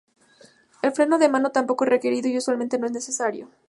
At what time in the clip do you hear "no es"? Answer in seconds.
2.79-2.91